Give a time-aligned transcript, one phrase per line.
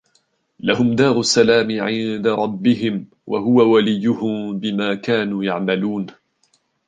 [0.67, 2.95] لهم دار السلام عند ربهم
[3.31, 6.07] وهو وليهم بما كانوا يعملون